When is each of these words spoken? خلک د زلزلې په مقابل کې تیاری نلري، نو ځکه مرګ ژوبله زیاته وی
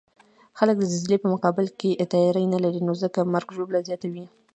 خلک 0.57 0.75
د 0.79 0.83
زلزلې 0.91 1.17
په 1.21 1.27
مقابل 1.33 1.67
کې 1.79 1.89
تیاری 2.13 2.45
نلري، 2.53 2.81
نو 2.87 2.93
ځکه 3.03 3.19
مرګ 3.33 3.47
ژوبله 3.55 3.79
زیاته 3.87 4.07
وی 4.13 4.25